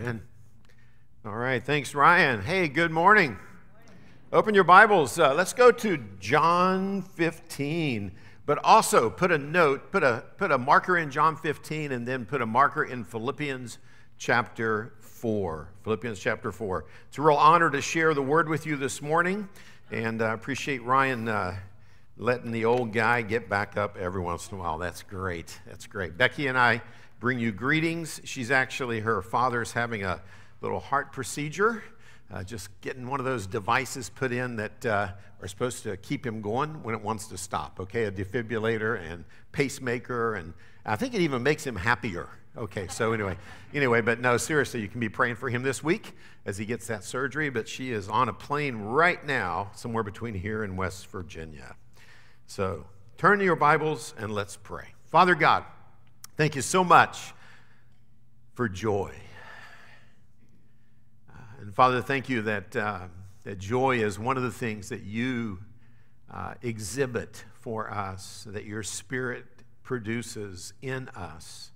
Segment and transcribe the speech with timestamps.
[0.00, 0.22] Amen.
[1.26, 1.62] All right.
[1.62, 2.40] Thanks, Ryan.
[2.40, 3.36] Hey, good morning.
[4.32, 5.18] Open your Bibles.
[5.18, 8.10] Uh, let's go to John 15.
[8.46, 12.24] But also put a note, put a, put a marker in John 15, and then
[12.24, 13.76] put a marker in Philippians
[14.16, 15.68] chapter 4.
[15.84, 16.86] Philippians chapter 4.
[17.08, 19.50] It's a real honor to share the word with you this morning,
[19.90, 21.56] and I uh, appreciate Ryan uh,
[22.16, 24.78] letting the old guy get back up every once in a while.
[24.78, 25.60] That's great.
[25.66, 26.16] That's great.
[26.16, 26.80] Becky and I
[27.20, 28.20] bring you greetings.
[28.24, 30.22] She's actually, her father's having a
[30.62, 31.84] little heart procedure.
[32.32, 35.08] Uh, just getting one of those devices put in that uh,
[35.42, 37.78] are supposed to keep him going when it wants to stop.
[37.78, 40.54] Okay, a defibrillator and pacemaker, and
[40.86, 42.28] I think it even makes him happier.
[42.56, 43.36] Okay, so anyway,
[43.74, 46.14] anyway, but no, seriously, you can be praying for him this week
[46.46, 47.50] as he gets that surgery.
[47.50, 51.76] But she is on a plane right now, somewhere between here and West Virginia.
[52.46, 52.86] So
[53.18, 54.88] turn to your Bibles and let's pray.
[55.10, 55.64] Father God,
[56.40, 57.34] thank you so much
[58.54, 59.12] for joy.
[61.28, 63.00] Uh, and Father, thank you that, uh,
[63.44, 65.58] that joy is one of the things that you
[66.32, 69.44] uh, exhibit for us, that your Spirit
[69.82, 71.72] produces in us.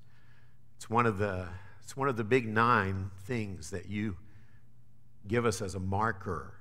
[0.76, 1.46] It's one of the,
[1.82, 4.16] it's one of the big nine things that you
[5.28, 6.54] give us as a marker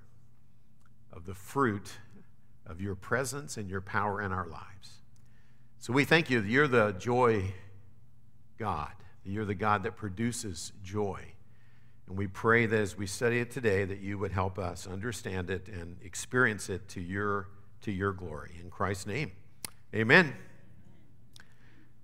[1.14, 1.94] of the fruit
[2.68, 5.00] of your presence and your power in our lives.
[5.80, 7.54] So we thank you you're the joy
[8.58, 8.92] God,
[9.24, 11.22] you're the God that produces joy.
[12.08, 15.50] And we pray that as we study it today, that you would help us understand
[15.50, 17.48] it and experience it to your,
[17.82, 18.58] to your glory.
[18.62, 19.32] In Christ's name,
[19.96, 20.34] amen.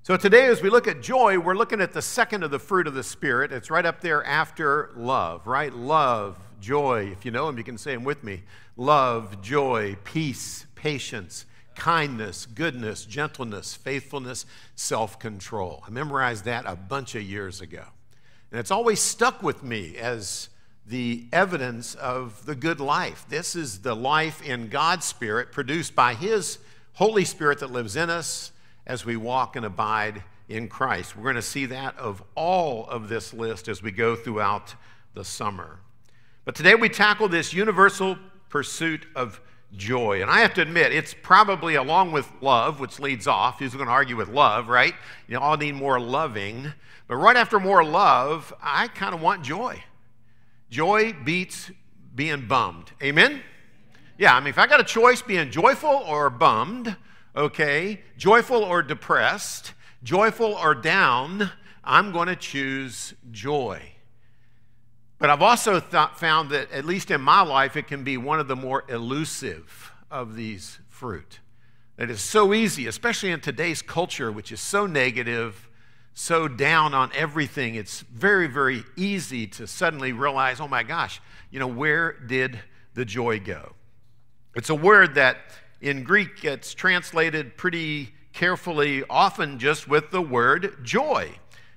[0.02, 2.88] So today, as we look at joy, we're looking at the second of the fruit
[2.88, 3.52] of the Spirit.
[3.52, 5.72] It's right up there after love, right?
[5.72, 7.10] Love, joy.
[7.12, 8.44] If you know them, you can say them with me
[8.78, 11.46] love, joy, peace, patience,
[11.80, 15.82] kindness, goodness, gentleness, faithfulness, self control.
[15.88, 17.84] I memorized that a bunch of years ago.
[18.52, 20.50] And it's always stuck with me as
[20.86, 23.26] the evidence of the good life.
[23.30, 26.60] This is the life in God's Spirit produced by His
[26.94, 28.52] Holy Spirit that lives in us
[28.86, 31.16] as we walk and abide in Christ.
[31.16, 34.76] We're going to see that of all of this list as we go throughout
[35.14, 35.80] the summer.
[36.44, 38.18] But today we tackle this universal
[38.50, 39.40] pursuit of
[39.76, 40.22] joy.
[40.22, 43.60] And I have to admit, it's probably along with love, which leads off.
[43.60, 44.94] Who's going to argue with love, right?
[45.28, 46.74] You all need more loving.
[47.08, 49.84] But right after more love, I kind of want joy.
[50.70, 51.72] Joy beats
[52.14, 52.92] being bummed.
[53.02, 53.42] Amen?
[54.18, 56.96] Yeah, I mean, if I got a choice being joyful or bummed,
[57.36, 61.52] okay, joyful or depressed, joyful or down,
[61.84, 63.82] I'm going to choose joy.
[65.20, 68.40] But I've also th- found that, at least in my life, it can be one
[68.40, 71.40] of the more elusive of these fruit.
[71.98, 75.70] That is so easy, especially in today's culture, which is so negative,
[76.14, 77.76] so down on everything.
[77.76, 82.58] It's very, very easy to suddenly realize, oh my gosh, you know, where did
[82.94, 83.74] the joy go?
[84.56, 85.38] It's a word that
[85.82, 91.30] in Greek gets translated pretty carefully, often just with the word joy.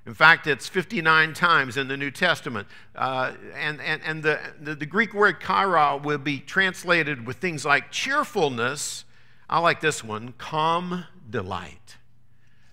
[0.04, 2.66] In fact, it's 59 times in the New Testament.
[2.94, 7.64] Uh, and and, and the, the, the, Greek word chara will be translated with things
[7.64, 9.04] like cheerfulness.
[9.48, 11.98] I like this one calm delight.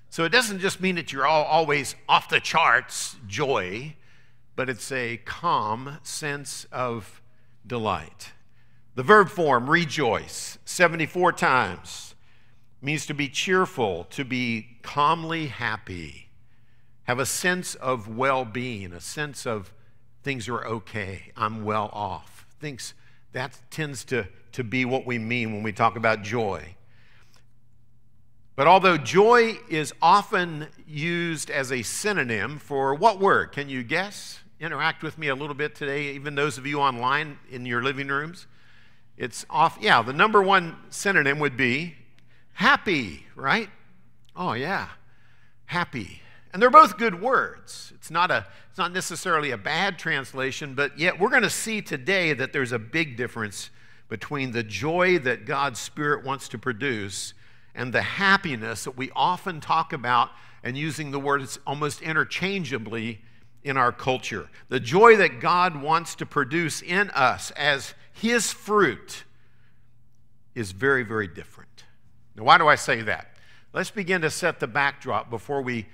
[0.10, 3.96] So it doesn't just mean that you're all, always off the charts joy,
[4.56, 7.22] but it's a calm sense of
[7.66, 8.32] delight.
[8.96, 12.16] The verb form, rejoice, 74 times,
[12.82, 16.29] means to be cheerful, to be calmly happy
[17.10, 19.74] have a sense of well being, a sense of
[20.22, 22.46] things are okay, I'm well off.
[22.60, 22.94] Things,
[23.32, 26.76] that tends to, to be what we mean when we talk about joy.
[28.56, 33.54] But although joy is often used as a synonym for what word?
[33.54, 34.42] Can you guess?
[34.60, 38.10] Interact with me a little bit today, even those of you online in your living
[38.10, 38.46] rooms.
[39.18, 41.96] It's off, yeah, the number one synonym would be
[42.54, 43.70] happy, right?
[44.36, 44.90] Oh, yeah,
[45.66, 46.22] happy.
[46.52, 47.94] And they're both good words.
[47.96, 51.82] It's not, a, it's not necessarily a bad translation, but yet we're going to see
[51.82, 53.70] today that there's a big difference
[54.08, 57.36] between the joy that God's Spirit wants to produce
[57.76, 60.32] and the happiness that we often talk about
[60.64, 63.22] and using the words almost interchangeably
[63.64, 64.50] in our culture.
[64.70, 69.24] The joy that God wants to produce in us as His fruit
[70.56, 71.86] is very, very different.
[72.36, 73.36] Now, why do I say that?
[73.72, 75.86] Let's begin to set the backdrop before we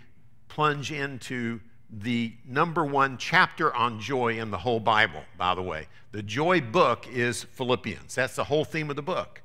[0.55, 1.59] plunge into
[1.89, 5.85] the number one chapter on joy in the whole Bible, by the way.
[6.13, 8.15] The joy book is Philippians.
[8.15, 9.41] That's the whole theme of the book.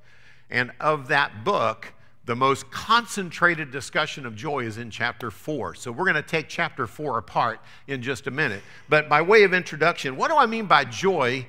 [0.51, 1.93] And of that book,
[2.27, 5.75] the most concentrated discussion of joy is in chapter 4.
[5.75, 8.63] So we're going to take chapter 4 apart in just a minute.
[8.89, 11.49] But by way of introduction, what do I mean by joy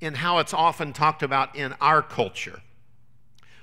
[0.00, 2.62] in how it's often talked about in our culture?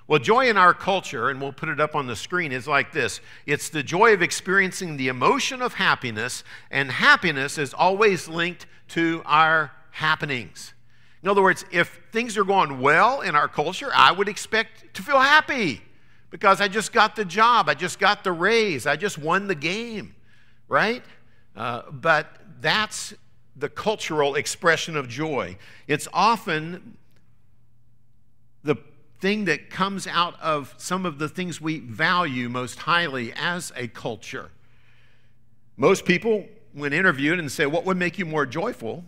[0.08, 2.92] Well, joy in our culture, and we'll put it up on the screen, is like
[2.92, 8.68] this it's the joy of experiencing the emotion of happiness, and happiness is always linked
[8.90, 10.74] to our happenings.
[11.24, 15.02] In other words, if things are going well in our culture, I would expect to
[15.02, 15.82] feel happy
[16.30, 19.56] because I just got the job, I just got the raise, I just won the
[19.56, 20.14] game,
[20.68, 21.02] right?
[21.56, 22.28] Uh, but
[22.62, 23.16] that's
[23.56, 25.58] the cultural expression of joy.
[25.88, 26.98] It's often
[29.26, 33.88] thing that comes out of some of the things we value most highly as a
[33.88, 34.52] culture.
[35.78, 39.04] Most people, when interviewed and say, What would make you more joyful?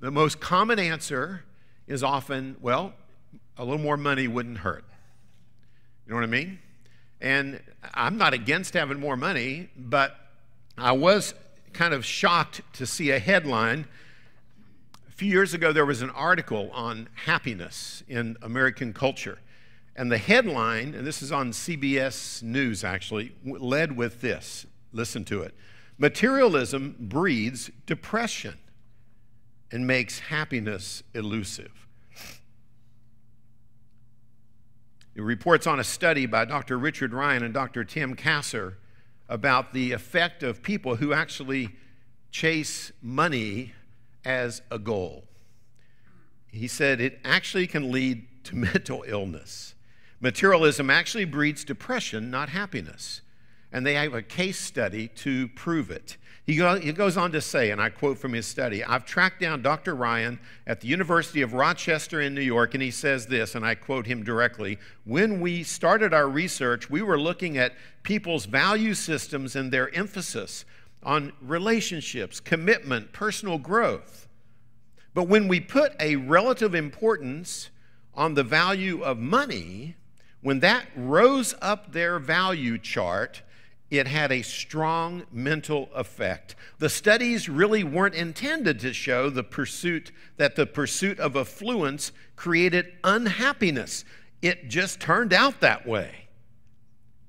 [0.00, 1.44] the most common answer
[1.86, 2.94] is often, well,
[3.56, 4.84] a little more money wouldn't hurt.
[6.04, 6.58] You know what I mean?
[7.20, 7.60] And
[7.94, 10.16] I'm not against having more money, but
[10.76, 11.32] I was
[11.72, 13.86] kind of shocked to see a headline.
[15.08, 19.38] A few years ago, there was an article on happiness in American culture.
[20.00, 24.64] And the headline, and this is on CBS News actually, led with this.
[24.94, 25.54] Listen to it
[25.98, 28.54] Materialism breeds depression
[29.70, 31.86] and makes happiness elusive.
[35.14, 36.78] It reports on a study by Dr.
[36.78, 37.84] Richard Ryan and Dr.
[37.84, 38.78] Tim Kasser
[39.28, 41.76] about the effect of people who actually
[42.30, 43.74] chase money
[44.24, 45.24] as a goal.
[46.46, 49.74] He said it actually can lead to mental illness.
[50.20, 53.22] Materialism actually breeds depression, not happiness.
[53.72, 56.16] And they have a case study to prove it.
[56.44, 59.40] He, go, he goes on to say, and I quote from his study I've tracked
[59.40, 59.94] down Dr.
[59.94, 63.76] Ryan at the University of Rochester in New York, and he says this, and I
[63.76, 69.54] quote him directly When we started our research, we were looking at people's value systems
[69.54, 70.64] and their emphasis
[71.02, 74.28] on relationships, commitment, personal growth.
[75.14, 77.70] But when we put a relative importance
[78.14, 79.96] on the value of money,
[80.42, 83.42] when that rose up their value chart,
[83.90, 86.54] it had a strong mental effect.
[86.78, 92.92] The studies really weren't intended to show the pursuit that the pursuit of affluence created
[93.02, 94.04] unhappiness.
[94.40, 96.28] It just turned out that way.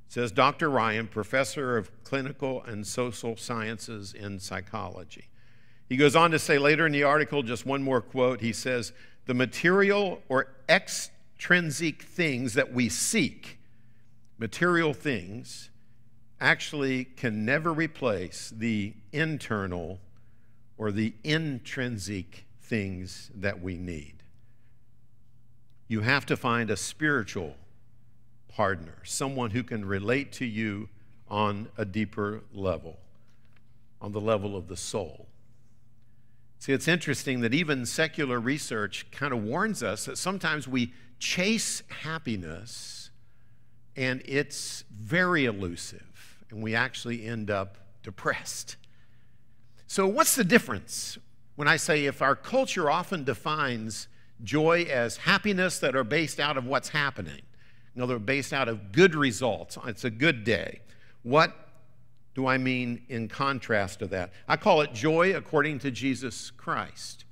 [0.08, 0.70] Says Dr.
[0.70, 5.30] Ryan, professor of clinical and social sciences in psychology.
[5.90, 8.40] He goes on to say later in the article, just one more quote.
[8.40, 8.94] He says,
[9.26, 10.48] The material or
[11.42, 13.58] extrinsic things that we seek,
[14.38, 15.72] material things,
[16.40, 20.00] actually can never replace the internal
[20.78, 24.14] or the intrinsic things that we need.
[25.88, 27.56] You have to find a spiritual
[28.48, 30.90] partner, someone who can relate to you
[31.28, 33.00] on a deeper level,
[34.00, 35.26] on the level of the soul.
[36.62, 41.82] See, it's interesting that even secular research kind of warns us that sometimes we chase
[42.04, 43.10] happiness
[43.96, 48.76] and it's very elusive and we actually end up depressed.
[49.88, 51.18] So, what's the difference
[51.56, 54.08] when I say if our culture often defines
[54.44, 57.42] joy as happiness that are based out of what's happening?
[57.96, 59.80] You know, they're based out of good results.
[59.88, 60.82] It's a good day.
[61.24, 61.71] What
[62.34, 64.32] do I mean in contrast to that?
[64.48, 67.26] I call it joy according to Jesus Christ.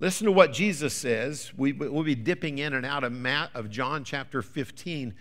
[0.00, 1.52] Listen to what Jesus says.
[1.56, 5.14] We, will be dipping in and out of, Matt, of John chapter 15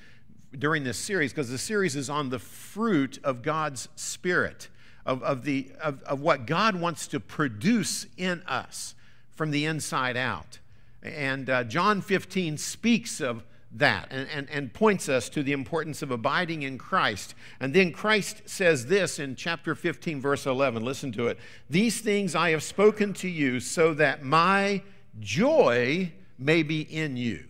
[0.58, 4.70] during this series because the series is on the fruit of God's Spirit,
[5.06, 8.96] of, of, the, of, of what God wants to produce in us
[9.36, 10.60] from the inside out.
[11.02, 13.44] And uh, John 15 speaks of
[13.76, 17.34] that and, and, and points us to the importance of abiding in Christ.
[17.60, 20.84] And then Christ says this in chapter 15, verse 11.
[20.84, 21.40] Listen to it.
[21.70, 24.84] These things I have spoken to you so that my
[25.20, 27.46] joy may be in you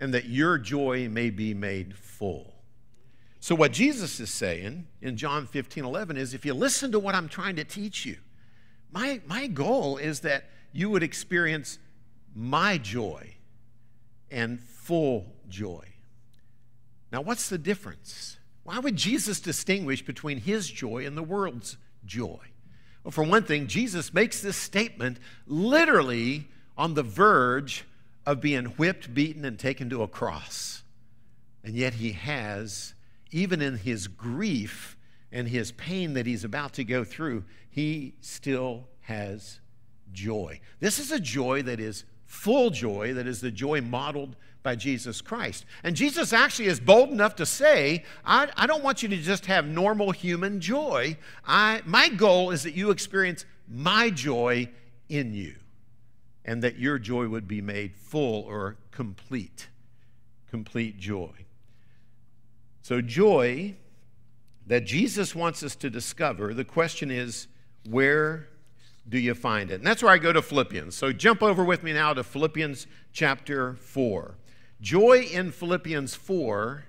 [0.00, 2.54] and that your joy may be made full.
[3.38, 7.14] So, what Jesus is saying in John 15 11 is if you listen to what
[7.14, 8.16] I'm trying to teach you,
[8.92, 11.78] my, my goal is that you would experience
[12.34, 13.34] my joy
[14.30, 15.84] and full joy.
[17.12, 18.38] Now, what's the difference?
[18.62, 22.38] Why would Jesus distinguish between his joy and the world's joy?
[23.02, 27.84] Well, for one thing, Jesus makes this statement literally on the verge
[28.26, 30.82] of being whipped, beaten, and taken to a cross.
[31.64, 32.94] And yet he has,
[33.30, 34.96] even in his grief
[35.32, 39.60] and his pain that he's about to go through, he still has
[40.12, 40.60] joy.
[40.80, 45.20] This is a joy that is full joy, that is the joy modeled by Jesus
[45.20, 45.66] Christ.
[45.82, 49.46] And Jesus actually is bold enough to say, I, I don't want you to just
[49.46, 51.16] have normal human joy.
[51.44, 54.70] I, my goal is that you experience my joy
[55.08, 55.56] in you
[56.44, 59.68] and that your joy would be made full or complete.
[60.48, 61.32] Complete joy.
[62.82, 63.74] So, joy
[64.68, 67.48] that Jesus wants us to discover, the question is,
[67.88, 68.48] where
[69.10, 69.74] do you find it?
[69.74, 70.94] And that's where I go to Philippians.
[70.94, 74.36] So, jump over with me now to Philippians chapter 4.
[74.80, 76.84] Joy in Philippians 4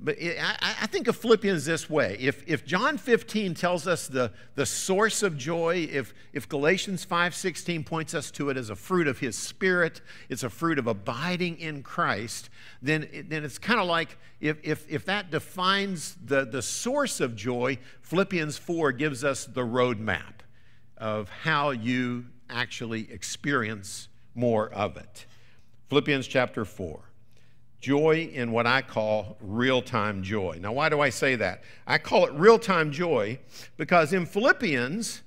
[0.00, 2.16] but I, think of Philippians this way.
[2.18, 7.86] If, if John 15 tells us the, the source of joy, if, if Galatians 5.16
[7.86, 11.60] points us to it as a fruit of his spirit, it's a fruit of abiding
[11.60, 12.50] in Christ,
[12.82, 17.36] then, then it's kind of like if, if, if that defines the, the source of
[17.36, 20.33] joy, Philippians 4 gives us the roadmap
[20.98, 25.26] of how you actually experience more of it.
[25.88, 27.00] Philippians chapter 4
[27.84, 30.58] joy in what I call real time joy.
[30.58, 31.64] Now, why do I say that?
[31.86, 33.38] I call it real time joy
[33.76, 35.20] because in Philippians,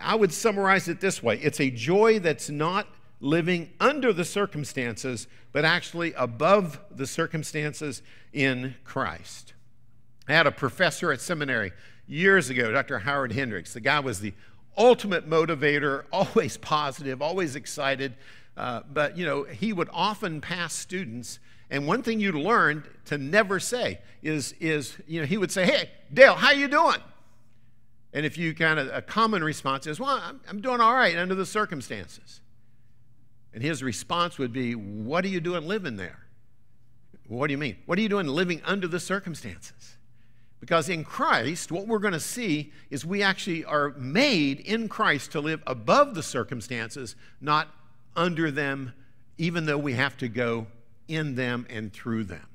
[0.00, 2.86] I would summarize it this way it's a joy that's not
[3.20, 9.54] living under the circumstances, but actually above the circumstances in Christ.
[10.28, 11.72] I had a professor at seminary
[12.06, 13.00] years ago, Dr.
[13.00, 13.72] Howard Hendricks.
[13.72, 14.34] The guy was the
[14.78, 18.14] ultimate motivator, always positive, always excited.
[18.56, 21.38] Uh, but, you know, he would often pass students
[21.70, 25.66] and one thing you learned to never say is, is you know, he would say,
[25.66, 27.00] hey, Dale, how you doing?
[28.12, 31.16] And if you kind of, a common response is, well, I'm, I'm doing all right
[31.16, 32.40] under the circumstances.
[33.52, 36.20] And his response would be, what are you doing living there?
[37.26, 37.76] What do you mean?
[37.84, 39.97] What are you doing living under the circumstances?
[40.60, 45.32] Because in Christ, what we're going to see is we actually are made in Christ
[45.32, 47.68] to live above the circumstances, not
[48.16, 48.92] under them,
[49.36, 50.66] even though we have to go
[51.06, 52.46] in them and through them.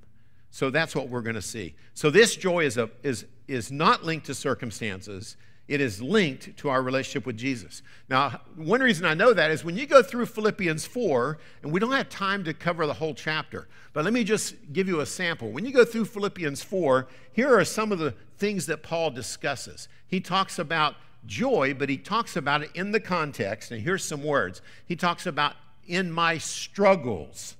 [0.51, 1.75] So that's what we're going to see.
[1.93, 5.38] So this joy is, a, is, is not linked to circumstances.
[5.67, 7.82] It is linked to our relationship with Jesus.
[8.10, 11.79] Now, one reason I know that is when you go through Philippians 4, and we
[11.79, 15.05] don't have time to cover the whole chapter, but let me just give you a
[15.05, 15.51] sample.
[15.51, 19.88] When you go through Philippians 4, here are some of the things that Paul discusses.
[20.05, 24.22] He talks about joy, but he talks about it in the context, and here's some
[24.22, 24.62] words.
[24.86, 25.55] He talks about
[25.88, 27.55] in my struggles.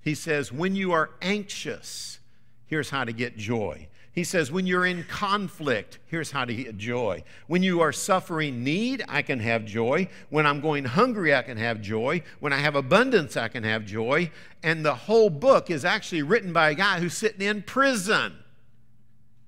[0.00, 2.18] He says, when you are anxious,
[2.66, 3.88] here's how to get joy.
[4.12, 7.24] He says, when you're in conflict, here's how to get joy.
[7.46, 10.08] When you are suffering need, I can have joy.
[10.28, 12.22] When I'm going hungry, I can have joy.
[12.38, 14.30] When I have abundance, I can have joy.
[14.62, 18.34] And the whole book is actually written by a guy who's sitting in prison.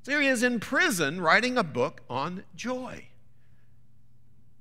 [0.02, 3.08] So here he is in prison writing a book on joy.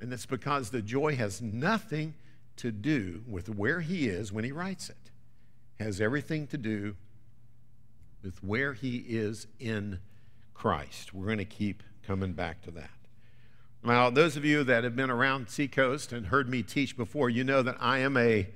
[0.02, 2.16] And it's because the joy has nothing
[2.58, 4.98] to do with where he is when he writes it
[5.80, 6.96] has everything to do
[8.24, 10.00] with where he is in
[10.54, 11.14] Christ.
[11.14, 12.90] We're going to keep coming back to that.
[13.84, 17.44] Now, those of you that have been around Seacoast and heard me teach before, you
[17.44, 18.48] know that I am a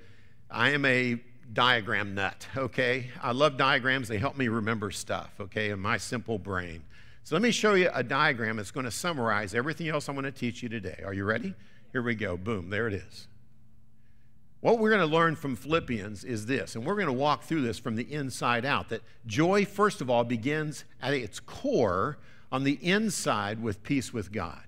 [0.50, 1.20] I am a
[1.52, 3.10] diagram nut, okay?
[3.22, 4.08] I love diagrams.
[4.08, 6.84] They help me remember stuff, okay, in my simple brain.
[7.24, 10.24] So let me show you a diagram that's going to summarize everything else I'm going
[10.24, 11.02] to teach you today.
[11.06, 11.54] Are you ready?
[11.92, 12.38] Here we go.
[12.38, 13.28] Boom, there it is.
[14.68, 17.62] What we're going to learn from Philippians is this, and we're going to walk through
[17.62, 22.18] this from the inside out that joy, first of all, begins at its core
[22.52, 24.60] on the inside with peace with God.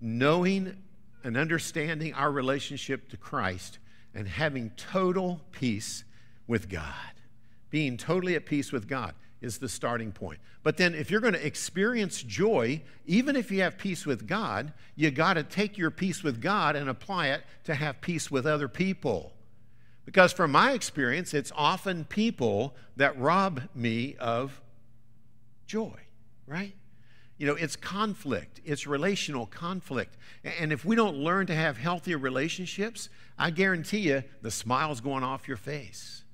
[0.00, 0.74] Knowing
[1.22, 3.78] and understanding our relationship to Christ
[4.14, 6.04] and having total peace
[6.46, 7.12] with God.
[7.68, 10.38] Being totally at peace with God is the starting point.
[10.62, 14.72] But then, if you're going to experience joy, even if you have peace with God,
[14.96, 18.46] you got to take your peace with God and apply it to have peace with
[18.46, 19.32] other people.
[20.04, 24.60] Because from my experience, it's often people that rob me of
[25.66, 25.98] joy,
[26.46, 26.74] right?
[27.38, 30.16] You know, it's conflict, it's relational conflict.
[30.44, 35.24] And if we don't learn to have healthier relationships, I guarantee you the smile's going
[35.24, 36.24] off your face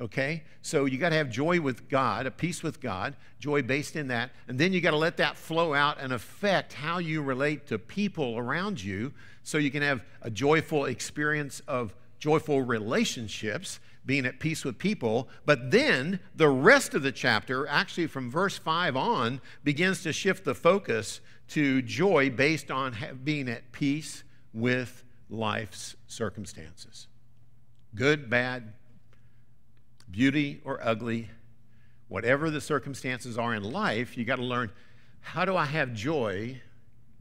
[0.00, 0.42] okay?
[0.62, 4.08] So you got to have joy with God, a peace with God, joy based in
[4.08, 7.66] that, and then you got to let that flow out and affect how you relate
[7.68, 9.12] to people around you
[9.42, 15.28] so you can have a joyful experience of joyful relationships, being at peace with people.
[15.44, 20.44] But then the rest of the chapter, actually from verse 5 on, begins to shift
[20.44, 27.08] the focus to joy based on being at peace with life's circumstances.
[27.94, 28.72] Good, bad,
[30.16, 31.28] beauty or ugly,
[32.08, 34.70] whatever the circumstances are in life, you got to learn
[35.20, 36.62] how do I have joy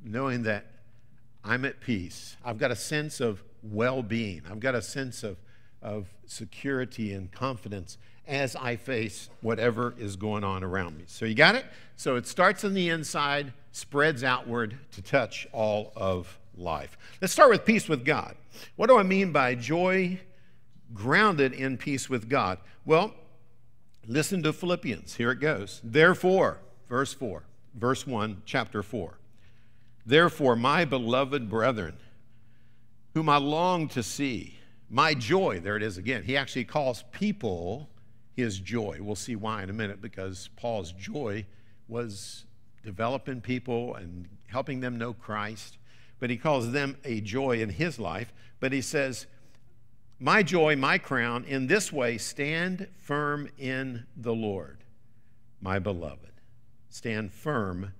[0.01, 0.65] knowing that
[1.43, 2.37] I'm at peace?
[2.45, 5.37] I've got a sense of well being, I've got a sense of,
[5.81, 7.97] of security and confidence
[8.27, 11.03] as I face whatever is going on around me.
[11.07, 11.65] So you got it?
[11.97, 16.97] So it starts on the inside, spreads outward to touch all of life.
[17.21, 18.35] Let's start with peace with God.
[18.77, 20.21] What do I mean by joy
[20.93, 22.57] grounded in peace with God?
[22.85, 23.15] Well,
[24.05, 25.15] listen to Philippians.
[25.15, 25.81] Here it goes.
[25.83, 29.17] Therefore, verse 4, verse 1, chapter 4.
[30.05, 31.97] Therefore, my beloved brethren,
[33.15, 36.23] whom I long to see, my joy, there it is again.
[36.23, 37.89] He actually calls people
[38.35, 38.99] his joy.
[39.01, 41.47] We'll see why in a minute because Paul's joy
[41.87, 42.45] was
[42.83, 45.79] developing people and helping them know Christ.
[46.19, 48.31] But he calls them a joy in his life.
[48.59, 49.25] But he says,
[50.19, 54.83] My joy, my crown, in this way, stand firm in the Lord,
[55.61, 56.31] my beloved.
[56.89, 57.91] Stand firm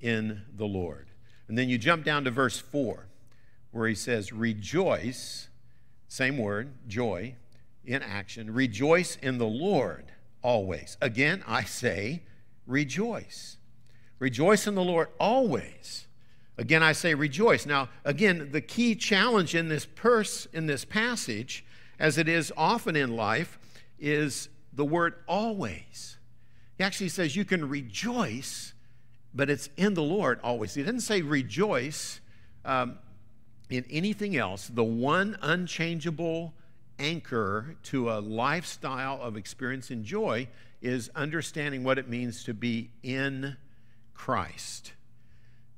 [0.00, 1.06] in the Lord.
[1.46, 3.06] And then you jump down to verse 4,
[3.70, 5.48] where he says, Rejoice,
[6.08, 7.36] same word, joy,
[7.84, 8.52] in action.
[8.52, 10.06] Rejoice in the Lord
[10.42, 10.96] always.
[11.00, 12.22] Again, I say,
[12.66, 13.56] rejoice.
[14.18, 16.06] Rejoice in the Lord always.
[16.58, 17.64] Again, I say rejoice.
[17.64, 21.64] Now, again, the key challenge in this purse, in this passage,
[21.98, 23.58] as it is often in life,
[23.98, 26.18] is the word always.
[26.76, 28.74] He actually says you can rejoice,
[29.34, 30.74] but it's in the Lord always.
[30.74, 32.20] He didn't say rejoice
[32.64, 32.98] um,
[33.70, 34.68] in anything else.
[34.68, 36.52] The one unchangeable
[36.98, 40.48] anchor to a lifestyle of experience and joy
[40.80, 43.56] is understanding what it means to be in
[44.14, 44.92] Christ.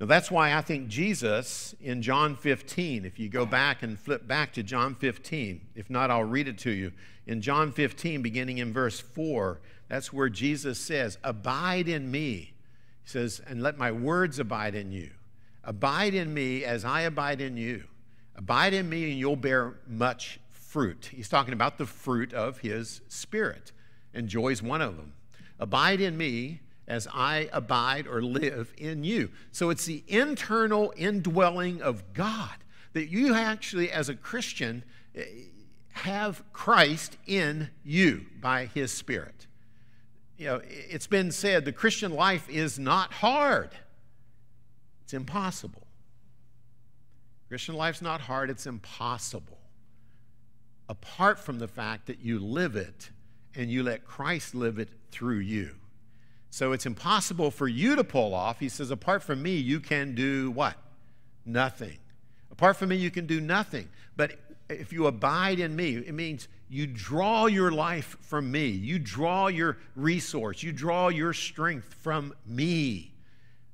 [0.01, 4.27] Now, that's why I think Jesus in John 15, if you go back and flip
[4.27, 6.93] back to John 15, if not, I'll read it to you.
[7.27, 12.55] In John 15, beginning in verse 4, that's where Jesus says, Abide in me.
[13.05, 15.11] He says, And let my words abide in you.
[15.63, 17.85] Abide in me as I abide in you.
[18.37, 21.11] Abide in me, and you'll bear much fruit.
[21.13, 23.71] He's talking about the fruit of his spirit,
[24.13, 25.13] and joy is one of them.
[25.61, 29.31] Abide in me as I abide or live in you.
[29.53, 32.57] So it's the internal indwelling of God
[32.93, 34.85] that you actually, as a Christian,
[35.93, 39.47] have Christ in you by his spirit.
[40.37, 43.71] You know, it's been said the Christian life is not hard,
[45.03, 45.87] it's impossible.
[47.49, 49.59] Christian life's not hard, it's impossible
[50.89, 53.11] apart from the fact that you live it
[53.55, 55.77] and you let Christ live it through you.
[56.55, 58.61] So it's impossible for you to pull off.
[58.61, 60.77] He says, apart from me, you can do what?
[61.45, 61.99] Nothing.
[62.53, 63.89] Apart from me, you can do nothing.
[64.17, 64.39] But
[64.71, 68.69] if you abide in me, it means you draw your life from me.
[68.69, 70.63] You draw your resource.
[70.63, 73.15] You draw your strength from me.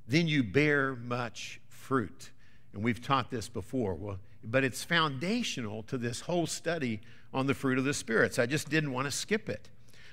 [0.07, 2.31] Then you bear much fruit.
[2.73, 3.93] And we've taught this before.
[3.93, 8.39] Well, but it's foundational to this whole study on the fruit of the spirits.
[8.39, 9.69] I just didn't want to skip it.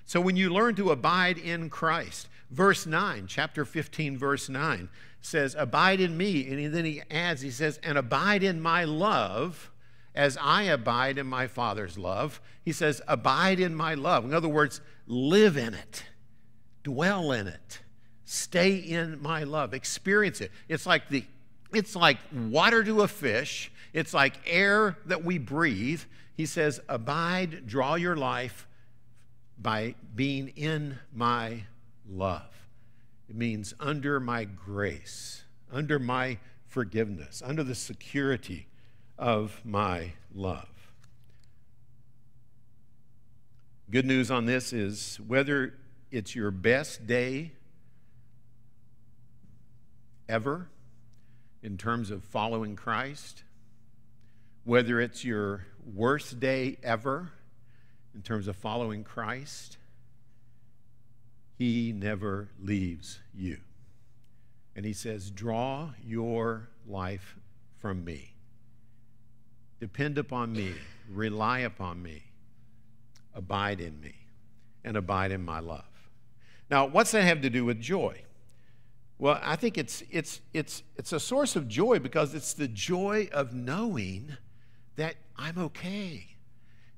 [0.09, 4.89] So when you learn to abide in Christ, verse 9, chapter 15, verse 9
[5.21, 6.49] says, Abide in me.
[6.49, 9.71] And then he adds, he says, And abide in my love
[10.15, 12.41] as I abide in my Father's love.
[12.65, 14.25] He says, Abide in my love.
[14.25, 16.05] In other words, live in it,
[16.83, 17.83] dwell in it,
[18.25, 20.51] stay in my love, experience it.
[20.71, 21.23] It's like the
[21.75, 26.03] it's like water to a fish it's like air that we breathe.
[26.37, 28.68] He says, Abide, draw your life
[29.61, 31.65] by being in my
[32.09, 32.69] love.
[33.29, 38.69] It means under my grace, under my forgiveness, under the security
[39.19, 40.69] of my love.
[43.91, 45.75] Good news on this is whether
[46.11, 47.53] it's your best day
[50.29, 50.69] ever
[51.63, 53.43] in terms of following Christ,
[54.65, 57.33] whether it's your worst day ever
[58.19, 59.77] in terms of following Christ,
[61.57, 63.59] He never leaves you.
[64.75, 67.37] And He says, Draw your life
[67.79, 68.35] from me.
[69.79, 70.75] Depend upon me,
[71.09, 72.25] rely upon me,
[73.37, 74.17] abide in me,
[74.83, 75.85] and abide in my love.
[76.69, 78.23] Now, what's that have to do with joy?
[79.17, 83.29] Well, I think it's, it's, it's, it's a source of joy because it's the joy
[83.31, 84.37] of knowing
[84.97, 86.38] that I'm okay.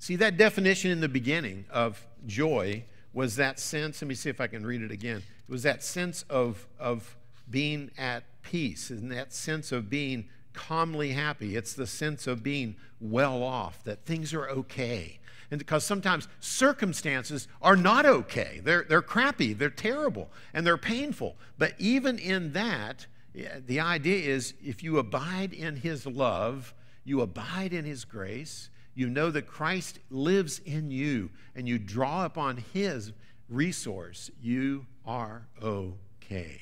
[0.00, 4.00] See, that definition in the beginning of joy was that sense.
[4.00, 5.18] Let me see if I can read it again.
[5.18, 7.18] It was that sense of, of
[7.50, 11.54] being at peace and that sense of being calmly happy.
[11.54, 15.18] It's the sense of being well off, that things are okay.
[15.50, 21.36] And because sometimes circumstances are not okay, they're, they're crappy, they're terrible, and they're painful.
[21.58, 26.72] But even in that, eh, the idea is if you abide in His love,
[27.04, 32.26] you abide in His grace, you know that Christ lives in you, and you draw
[32.26, 33.12] upon his
[33.48, 36.60] resource, you are okay.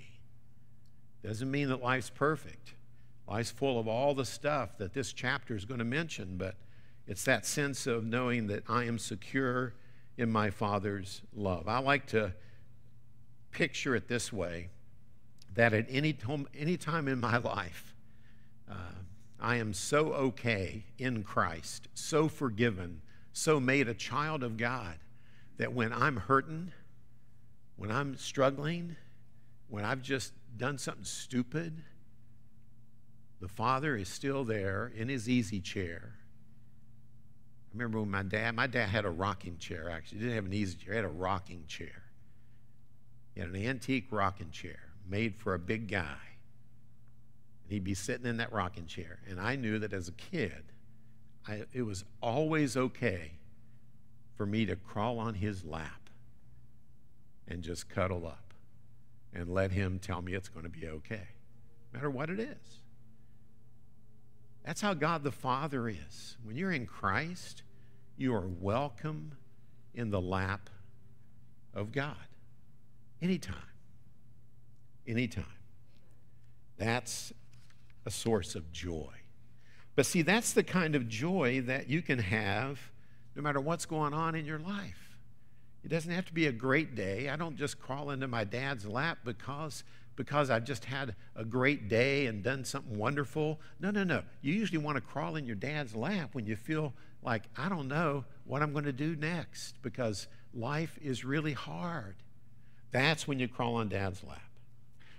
[1.24, 2.74] Doesn't mean that life's perfect.
[3.26, 6.54] Life's full of all the stuff that this chapter is going to mention, but
[7.08, 9.74] it's that sense of knowing that I am secure
[10.16, 11.66] in my Father's love.
[11.66, 12.34] I like to
[13.50, 14.68] picture it this way
[15.54, 16.16] that at any
[16.56, 17.96] any time in my life,
[18.70, 18.74] uh,
[19.40, 24.96] I am so okay in Christ, so forgiven, so made a child of God
[25.58, 26.72] that when I'm hurting,
[27.76, 28.96] when I'm struggling,
[29.68, 31.84] when I've just done something stupid,
[33.40, 36.14] the Father is still there in his easy chair.
[37.68, 40.18] I remember when my dad, my dad had a rocking chair actually.
[40.18, 42.02] He didn't have an easy chair, he had a rocking chair.
[43.34, 46.16] He had an antique rocking chair made for a big guy.
[47.68, 49.18] And he'd be sitting in that rocking chair.
[49.28, 50.72] And I knew that as a kid,
[51.46, 53.32] I, it was always okay
[54.36, 56.08] for me to crawl on his lap
[57.46, 58.54] and just cuddle up
[59.34, 61.28] and let him tell me it's going to be okay,
[61.92, 62.80] no matter what it is.
[64.64, 66.38] That's how God the Father is.
[66.42, 67.64] When you're in Christ,
[68.16, 69.32] you are welcome
[69.94, 70.70] in the lap
[71.74, 72.16] of God
[73.20, 73.54] anytime.
[75.06, 75.44] Anytime.
[76.78, 77.32] That's
[78.06, 79.12] a source of joy.
[79.94, 82.78] But see, that's the kind of joy that you can have
[83.34, 85.16] no matter what's going on in your life.
[85.84, 87.28] It doesn't have to be a great day.
[87.28, 89.84] I don't just crawl into my dad's lap because
[90.18, 93.60] because I've just had a great day and done something wonderful.
[93.78, 94.22] No, no, no.
[94.42, 97.86] You usually want to crawl in your dad's lap when you feel like, I don't
[97.86, 102.16] know what I'm going to do next because life is really hard.
[102.90, 104.47] That's when you crawl on dad's lap.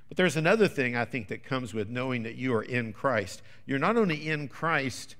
[0.09, 3.41] But there's another thing I think that comes with knowing that you are in Christ.
[3.65, 5.15] You're not only in Christ,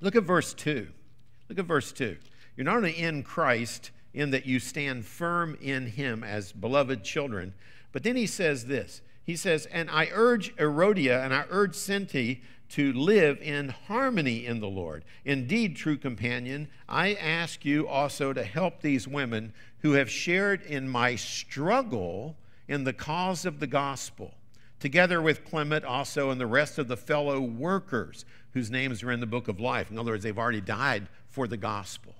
[0.00, 0.88] look at verse 2.
[1.48, 2.16] Look at verse 2.
[2.56, 7.52] You're not only in Christ, in that you stand firm in him as beloved children.
[7.92, 12.40] But then he says this He says, And I urge Erodia and I urge Syntyche
[12.70, 15.04] to live in harmony in the Lord.
[15.24, 20.88] Indeed, true companion, I ask you also to help these women who have shared in
[20.88, 22.36] my struggle
[22.68, 24.34] in the cause of the gospel,
[24.80, 29.20] together with Clement also and the rest of the fellow workers whose names are in
[29.20, 29.90] the book of life.
[29.90, 32.14] In other words, they've already died for the gospel.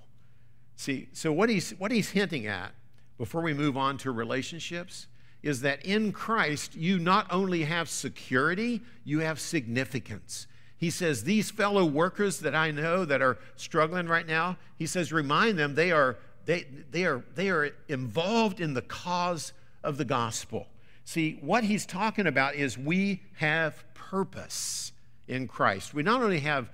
[0.75, 2.73] See, so what he's, what he's hinting at
[3.17, 5.07] before we move on to relationships
[5.41, 10.47] is that in Christ, you not only have security, you have significance.
[10.77, 15.13] He says, These fellow workers that I know that are struggling right now, he says,
[15.13, 19.53] remind them they are, they, they are, they are involved in the cause
[19.85, 20.67] of the gospel.
[21.05, 24.91] See, what he's talking about is we have purpose
[25.27, 25.93] in Christ.
[25.93, 26.69] We not only have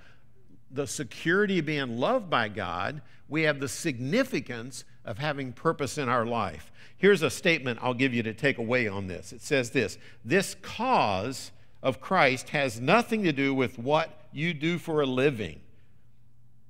[0.70, 6.08] the security of being loved by God, we have the significance of having purpose in
[6.08, 6.72] our life.
[6.96, 9.32] Here's a statement I'll give you to take away on this.
[9.32, 14.78] It says this This cause of Christ has nothing to do with what you do
[14.78, 15.60] for a living,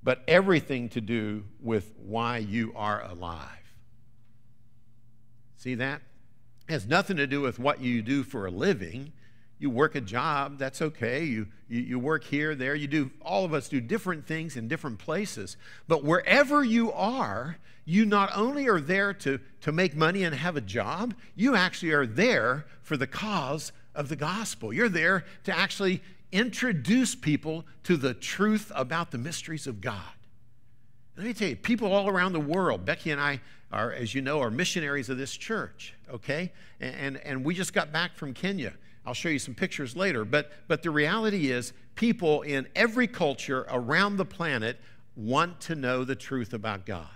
[0.02, 3.48] but everything to do with why you are alive.
[5.56, 6.02] See that?
[6.68, 9.12] Has nothing to do with what you do for a living
[9.62, 11.22] you work a job, that's okay.
[11.22, 12.74] You, you, you, work here, there.
[12.74, 15.56] You do, all of us do different things in different places.
[15.86, 20.56] But wherever you are, you not only are there to, to make money and have
[20.56, 24.72] a job, you actually are there for the cause of the gospel.
[24.72, 30.02] You're there to actually introduce people to the truth about the mysteries of God.
[31.16, 33.40] Let me tell you, people all around the world, Becky and I
[33.72, 36.52] are, as you know, are missionaries of this church, okay?
[36.80, 38.74] And, and, and we just got back from Kenya.
[39.06, 40.24] I'll show you some pictures later.
[40.24, 44.78] But, but the reality is, people in every culture around the planet
[45.16, 47.06] want to know the truth about God.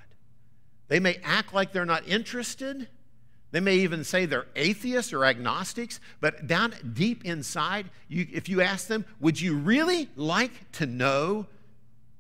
[0.88, 2.88] They may act like they're not interested.
[3.51, 8.61] They may even say they're atheists or agnostics, but down deep inside, you, if you
[8.61, 11.47] ask them, would you really like to know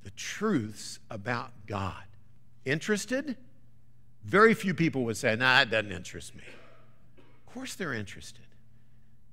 [0.04, 2.02] the truths about God?
[2.64, 3.36] Interested?
[4.26, 6.42] Very few people would say, nah, that doesn't interest me.
[7.16, 8.40] Of course they're interested.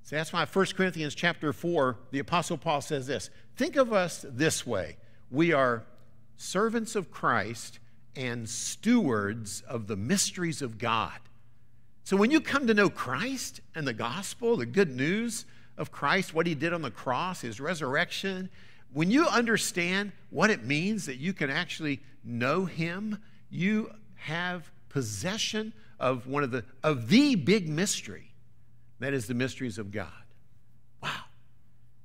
[0.04, 4.24] So that's why 1 Corinthians chapter 4, the Apostle Paul says this Think of us
[4.30, 4.98] this way
[5.32, 5.84] we are
[6.38, 7.80] servants of Christ
[8.16, 11.18] and stewards of the mysteries of God.
[12.04, 16.36] So when you come to know Christ and the gospel, the good news of Christ,
[16.36, 18.50] what he did on the cross, his resurrection,
[18.94, 23.18] when you understand what it means that you can actually know him,
[23.50, 28.32] you have possession of one of the of the big mystery
[29.00, 30.08] that is the mysteries of God.
[31.02, 31.10] Wow.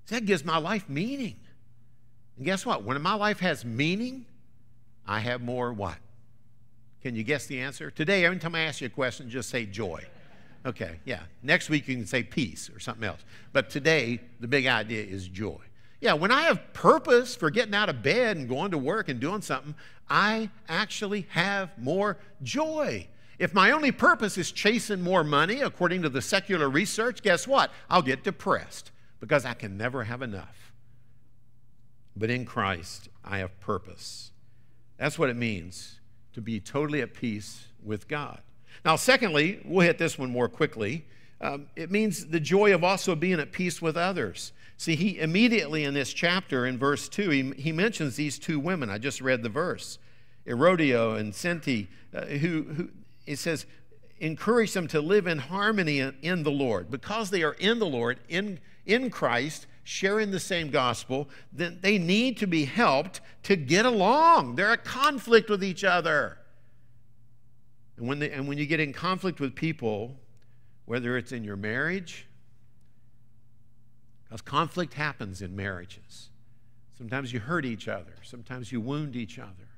[0.08, 1.36] That gives my life meaning.
[2.36, 2.82] And guess what?
[2.82, 4.24] When my life has meaning,
[5.06, 5.96] I have more what?
[7.02, 7.90] Can you guess the answer?
[7.90, 10.04] Today, every time I ask you a question, just say joy.
[10.66, 11.20] Okay, yeah.
[11.42, 13.20] Next week, you can say peace or something else.
[13.52, 15.60] But today, the big idea is joy.
[16.00, 19.18] Yeah, when I have purpose for getting out of bed and going to work and
[19.18, 19.74] doing something,
[20.08, 23.08] I actually have more joy.
[23.38, 27.70] If my only purpose is chasing more money, according to the secular research, guess what?
[27.90, 30.72] I'll get depressed because I can never have enough.
[32.16, 34.32] But in Christ, I have purpose.
[34.98, 36.00] That's what it means
[36.32, 38.40] to be totally at peace with God.
[38.84, 41.04] Now, secondly, we'll hit this one more quickly.
[41.40, 44.52] Um, it means the joy of also being at peace with others.
[44.78, 48.88] See, he immediately in this chapter, in verse 2, he, he mentions these two women.
[48.88, 49.98] I just read the verse
[50.46, 52.88] Erodio and Senti, uh, who, who,
[53.26, 53.66] it says,
[54.20, 56.92] encourage them to live in harmony in, the Lord.
[56.92, 61.98] Because they are in the Lord, in, in Christ, sharing the same gospel, then they
[61.98, 64.54] need to be helped to get along.
[64.54, 66.38] They're at conflict with each other.
[67.96, 70.14] And when, they, and when you get in conflict with people,
[70.84, 72.27] whether it's in your marriage,
[74.28, 76.28] because conflict happens in marriages.
[76.96, 79.68] Sometimes you hurt each other, sometimes you wound each other.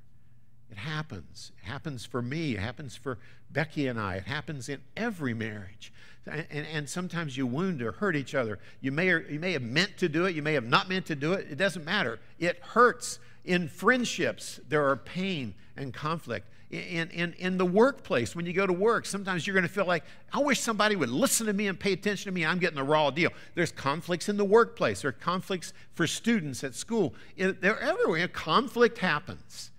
[0.71, 1.51] It happens.
[1.61, 2.55] It happens for me.
[2.55, 3.19] It happens for
[3.51, 4.17] Becky and I.
[4.17, 5.93] It happens in every marriage.
[6.27, 8.59] And, and, and, sometimes you wound or hurt each other.
[8.81, 10.37] You may, or, you may have meant to do it.
[10.37, 11.49] You may have not meant to do it.
[11.51, 12.21] It doesn't matter.
[12.39, 13.19] It hurts.
[13.45, 18.65] In friendships, there are pain and conflict in, in, in the workplace, when you go
[18.65, 21.67] to work, sometimes you're going to feel like, I wish somebody would listen to me
[21.67, 22.47] and pay attention to me.
[22.47, 23.31] I'm getting the raw deal.
[23.57, 27.15] There's conflicts in the workplace, there are conflicts for students at school.
[27.37, 28.29] They're everywhere.
[28.29, 29.73] Conflict happens.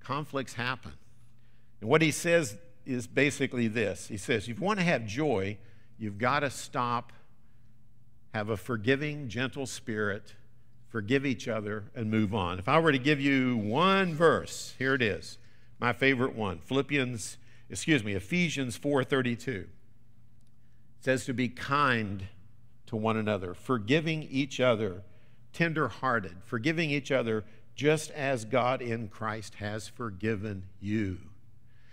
[0.00, 0.92] Conflicts happen.
[1.80, 5.56] And what he says is basically this He says, if you want to have joy,
[5.98, 7.12] you've got to stop,
[8.34, 10.34] have a forgiving, gentle spirit,
[10.88, 12.58] forgive each other, and move on.
[12.58, 15.38] If I were to give you one verse, here it is
[15.78, 17.38] my favorite one philippians
[17.70, 19.66] excuse me ephesians 4.32
[21.00, 22.28] says to be kind
[22.86, 25.02] to one another forgiving each other
[25.52, 31.18] tender-hearted forgiving each other just as god in christ has forgiven you.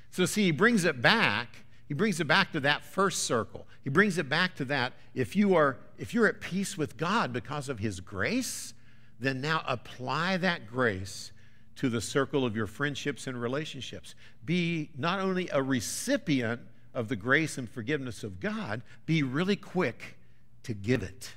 [0.09, 3.67] So see he brings it back he brings it back to that first circle.
[3.83, 7.31] He brings it back to that if you are if you're at peace with god
[7.31, 8.73] because of his grace
[9.19, 11.31] then now apply that grace
[11.77, 14.15] to the circle of your friendships and relationships.
[14.45, 16.61] Be not only a recipient
[16.93, 20.17] of the grace and forgiveness of God, be really quick
[20.63, 21.35] to give it,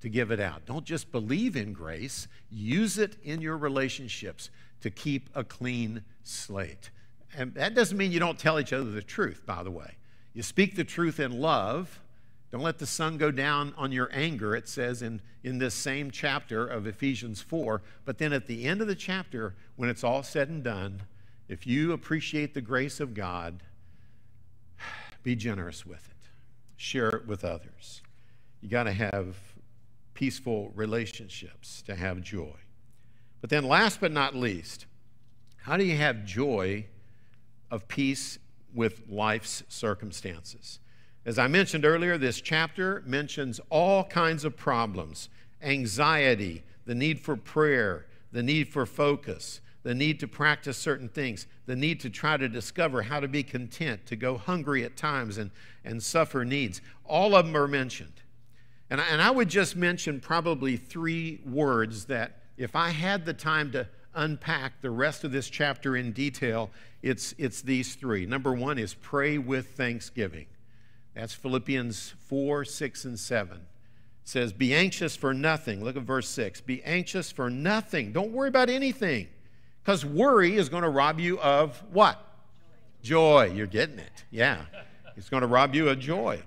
[0.00, 0.66] to give it out.
[0.66, 6.90] Don't just believe in grace, use it in your relationships to keep a clean slate.
[7.36, 9.96] And that doesn't mean you don't tell each other the truth, by the way.
[10.34, 12.00] You speak the truth in love
[12.50, 16.10] don't let the sun go down on your anger, it says in, in this same
[16.10, 17.82] chapter of Ephesians 4.
[18.06, 21.02] But then at the end of the chapter, when it's all said and done,
[21.48, 23.62] if you appreciate the grace of God,
[25.22, 26.28] be generous with it,
[26.76, 28.00] share it with others.
[28.62, 29.36] You got to have
[30.14, 32.56] peaceful relationships to have joy.
[33.40, 34.86] But then, last but not least,
[35.58, 36.86] how do you have joy
[37.70, 38.38] of peace
[38.74, 40.80] with life's circumstances?
[41.28, 45.28] As I mentioned earlier, this chapter mentions all kinds of problems
[45.60, 51.46] anxiety, the need for prayer, the need for focus, the need to practice certain things,
[51.66, 55.36] the need to try to discover how to be content, to go hungry at times
[55.36, 55.50] and,
[55.84, 56.80] and suffer needs.
[57.04, 58.22] All of them are mentioned.
[58.88, 63.34] And I, and I would just mention probably three words that, if I had the
[63.34, 66.70] time to unpack the rest of this chapter in detail,
[67.02, 68.24] it's, it's these three.
[68.24, 70.46] Number one is pray with thanksgiving.
[71.18, 73.56] That's Philippians 4, 6, and 7.
[73.56, 73.60] It
[74.22, 75.82] says, Be anxious for nothing.
[75.82, 76.60] Look at verse 6.
[76.60, 78.12] Be anxious for nothing.
[78.12, 79.26] Don't worry about anything.
[79.82, 82.24] Because worry is going to rob you of what?
[83.02, 83.50] Joy.
[83.52, 84.24] You're getting it.
[84.30, 84.60] Yeah.
[85.16, 86.40] It's going to rob you of joy.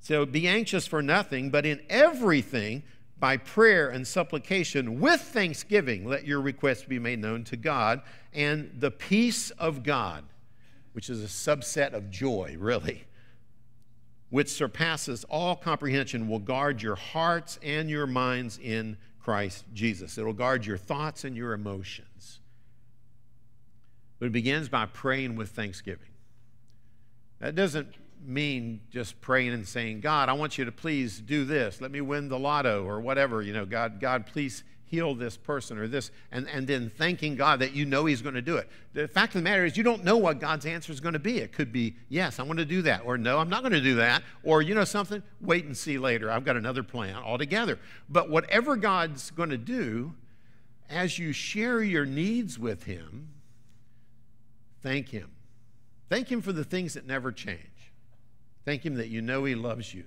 [0.00, 2.82] So be anxious for nothing, but in everything,
[3.20, 8.02] by prayer and supplication with thanksgiving, let your requests be made known to God.
[8.32, 10.24] And the peace of God,
[10.94, 13.04] which is a subset of joy, really
[14.34, 20.18] which surpasses all comprehension, will guard your hearts and your minds in Christ Jesus.
[20.18, 22.40] It will guard your thoughts and your emotions.
[24.18, 26.08] But it begins by praying with thanksgiving.
[27.38, 27.94] That doesn't
[28.26, 31.80] mean just praying and saying, God, I want you to please do this.
[31.80, 33.40] Let me win the lotto or whatever.
[33.40, 37.58] You know, God, God, please heal this person or this, and, and then thanking God
[37.60, 38.68] that you know He's going to do it.
[38.92, 41.18] The fact of the matter is, you don't know what God's answer is going to
[41.18, 41.38] be.
[41.38, 43.80] It could be, yes, I'm going to do that, or no, I'm not going to
[43.80, 46.30] do that, or you know something, wait and see later.
[46.30, 47.78] I've got another plan altogether.
[48.08, 50.14] But whatever God's going to do,
[50.88, 53.28] as you share your needs with Him,
[54.82, 55.30] thank Him.
[56.08, 57.58] Thank Him for the things that never change.
[58.64, 60.04] Thank Him that you know He loves you.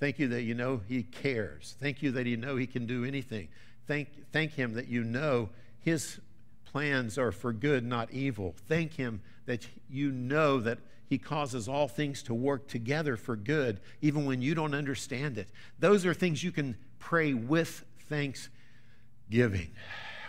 [0.00, 1.76] Thank you that you know He cares.
[1.80, 3.48] Thank you that you know He can do anything.
[3.88, 5.48] Thank, thank Him that you know
[5.80, 6.20] His
[6.66, 8.54] plans are for good, not evil.
[8.68, 13.80] Thank Him that you know that He causes all things to work together for good,
[14.02, 15.48] even when you don't understand it.
[15.78, 19.70] Those are things you can pray with thanksgiving.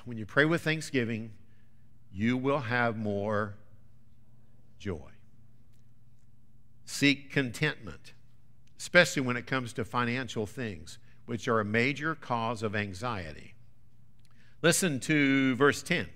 [0.06, 1.32] When you pray with thanksgiving,
[2.12, 3.56] you will have more
[4.80, 5.12] joy.
[6.86, 8.14] Seek contentment,
[8.80, 10.98] especially when it comes to financial things,
[11.30, 13.54] which are a major cause of anxiety.
[14.64, 16.08] Listen to verse 10.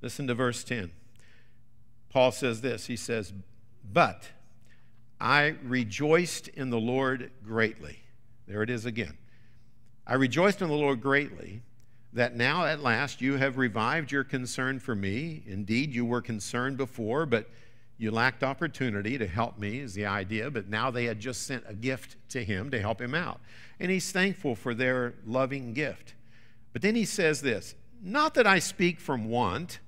[0.00, 0.90] Listen to verse 10.
[2.10, 3.32] Paul says this He says,
[3.92, 4.30] But
[5.20, 8.00] I rejoiced in the Lord greatly.
[8.48, 9.16] There it is again.
[10.08, 11.62] I rejoiced in the Lord greatly
[12.12, 15.44] that now at last you have revived your concern for me.
[15.46, 17.48] Indeed, you were concerned before, but
[18.02, 20.50] you lacked opportunity to help me, is the idea.
[20.50, 23.40] But now they had just sent a gift to him to help him out.
[23.78, 26.14] And he's thankful for their loving gift.
[26.72, 29.78] But then he says this Not that I speak from want,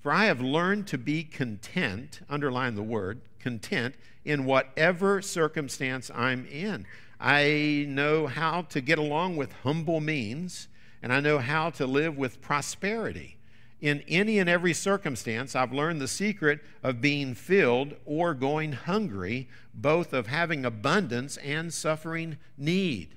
[0.00, 6.46] for I have learned to be content, underline the word, content, in whatever circumstance I'm
[6.46, 6.86] in.
[7.20, 10.68] I know how to get along with humble means,
[11.02, 13.36] and I know how to live with prosperity.
[13.84, 19.46] In any and every circumstance, I've learned the secret of being filled or going hungry,
[19.74, 23.14] both of having abundance and suffering need.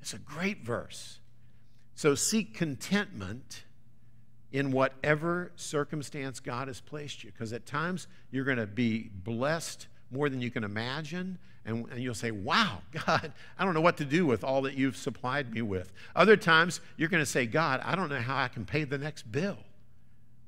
[0.00, 1.20] It's a great verse.
[1.94, 3.62] So seek contentment
[4.50, 9.86] in whatever circumstance God has placed you, because at times you're going to be blessed
[10.10, 11.38] more than you can imagine.
[11.64, 14.74] And, and, you'll say, Wow, God, I don't know what to do with all that
[14.74, 15.92] you've supplied me with.
[16.16, 18.98] Other times, you're going to say, God, I don't know how I can pay the
[18.98, 19.58] next bill.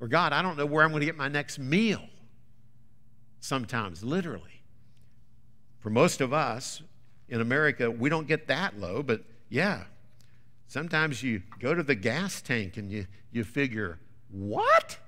[0.00, 2.02] Or, God, I don't know where I'm going to get my next meal.
[3.40, 4.62] Sometimes, literally.
[5.78, 6.82] For most of us
[7.28, 9.84] in America, we don't get that low, but yeah,
[10.66, 13.98] sometimes you go to the gas tank and you, you figure,
[14.30, 14.98] What?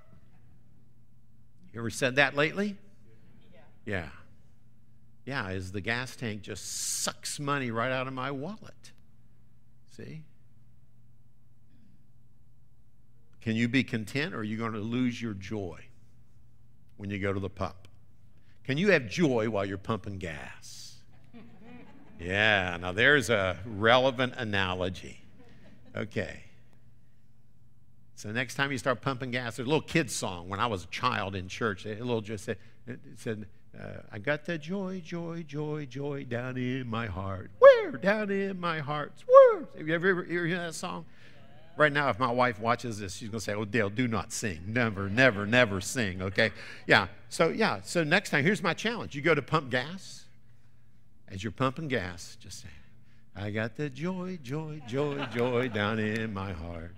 [1.73, 2.77] You ever said that lately?
[3.53, 3.61] Yeah.
[3.87, 4.09] yeah.
[5.25, 8.93] Yeah, is the gas tank just sucks money right out of my wallet.
[9.97, 10.25] See?
[13.43, 15.81] Can you be content or are you going to lose your joy
[16.97, 17.89] when you go to the pump?
[18.65, 20.95] Can you have joy while you're pumping gas?
[22.21, 25.21] yeah, now there's a relevant analogy.
[25.97, 26.45] Okay.
[28.15, 30.85] So next time you start pumping gas, there's a little kid's song when I was
[30.85, 31.85] a child in church.
[31.85, 36.57] A little just said, it said uh, I got that joy, joy, joy, joy down
[36.57, 37.51] in my heart.
[37.59, 37.91] Where?
[37.93, 39.13] Down in my heart.
[39.27, 39.67] Where?
[39.77, 41.07] Have you ever, ever heard that song?
[41.77, 44.33] Right now, if my wife watches this, she's going to say, Oh, Dale, do not
[44.33, 44.61] sing.
[44.67, 46.51] Never, never, never sing, okay?
[46.87, 47.09] Yeah.
[47.29, 47.81] So, yeah.
[47.83, 49.15] So, next time, here's my challenge.
[49.15, 50.25] You go to pump gas.
[51.29, 52.69] As you're pumping gas, just say,
[53.35, 56.95] I got the joy, joy, joy, joy down in my heart.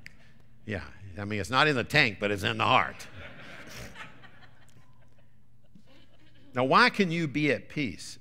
[0.66, 0.82] Yeah.
[1.16, 3.06] I mean, it's not in the tank, but it's in the heart.
[6.54, 8.18] Now, why can you be at peace,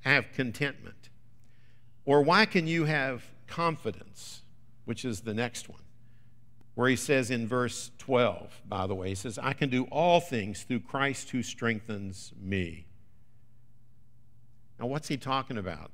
[0.00, 1.10] have contentment?
[2.06, 4.39] Or why can you have confidence,
[4.90, 5.84] which is the next one?
[6.74, 10.18] Where he says in verse 12, by the way, he says, I can do all
[10.18, 12.86] things through Christ who strengthens me.
[14.80, 15.92] Now, what's he talking about?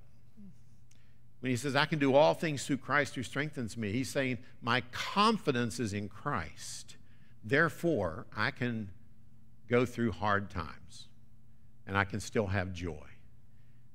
[1.40, 4.38] When he says, I can do all things through Christ who strengthens me, he's saying,
[4.62, 6.96] My confidence is in Christ.
[7.44, 8.88] Therefore, I can
[9.68, 11.09] go through hard times
[11.87, 13.04] and I can still have joy.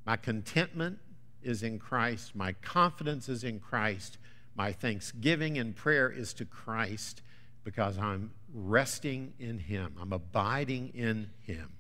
[0.06, 1.00] My contentment
[1.42, 2.36] is in Christ.
[2.36, 4.20] My confidence is in Christ.
[4.56, 7.22] My thanksgiving and prayer is to Christ
[7.64, 9.96] because I'm resting in Him.
[10.00, 11.72] I'm abiding in Him.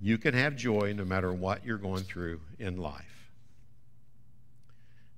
[0.00, 3.30] You can have joy no matter what you're going through in life.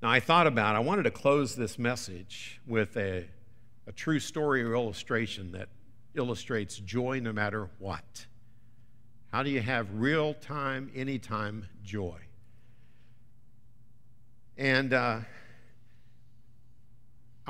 [0.03, 3.25] Now, I thought about, I wanted to close this message with a,
[3.87, 5.69] a true story or illustration that
[6.15, 8.27] illustrates joy no matter what.
[9.31, 12.19] How do you have real time, anytime joy?
[14.59, 15.21] And uh,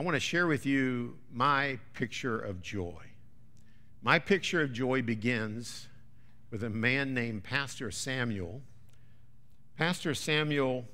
[0.02, 3.04] I want to share with you my picture of joy.
[4.02, 5.86] My picture of joy begins
[6.50, 8.62] with a man named Pastor Samuel.
[9.76, 10.86] Pastor Samuel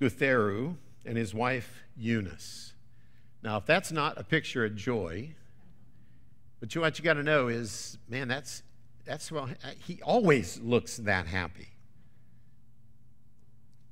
[0.00, 2.72] Gutheru and his wife Eunice.
[3.42, 5.34] Now, if that's not a picture of joy,
[6.58, 8.62] but what you got to know is, man, that's
[9.04, 9.50] that's well,
[9.86, 11.68] he always looks that happy.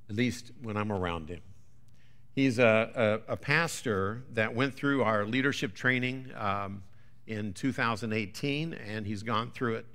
[0.09, 1.43] At least when I'm around him.
[2.37, 6.83] He's a, a, a pastor that went through our leadership training um,
[7.27, 9.87] in 2018, and he's gone through it